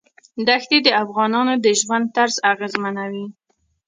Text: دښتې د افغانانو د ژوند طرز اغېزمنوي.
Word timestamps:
دښتې 0.47 0.77
د 0.83 0.87
افغانانو 1.03 1.53
د 1.63 1.67
ژوند 1.79 2.05
طرز 2.15 2.35
اغېزمنوي. 2.51 3.25